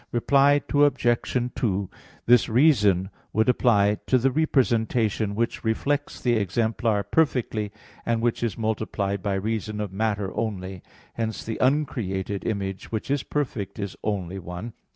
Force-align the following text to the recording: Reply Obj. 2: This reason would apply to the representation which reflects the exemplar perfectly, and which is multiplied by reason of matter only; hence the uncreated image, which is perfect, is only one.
Reply 0.11 0.59
Obj. 0.67 1.51
2: 1.53 1.89
This 2.25 2.49
reason 2.49 3.11
would 3.33 3.47
apply 3.47 3.99
to 4.07 4.17
the 4.17 4.31
representation 4.31 5.35
which 5.35 5.63
reflects 5.63 6.19
the 6.19 6.37
exemplar 6.37 7.03
perfectly, 7.03 7.71
and 8.03 8.19
which 8.19 8.41
is 8.41 8.57
multiplied 8.57 9.21
by 9.21 9.35
reason 9.35 9.79
of 9.79 9.93
matter 9.93 10.33
only; 10.35 10.81
hence 11.13 11.43
the 11.45 11.59
uncreated 11.61 12.43
image, 12.47 12.91
which 12.91 13.11
is 13.11 13.21
perfect, 13.21 13.77
is 13.77 13.95
only 14.03 14.39
one. 14.39 14.73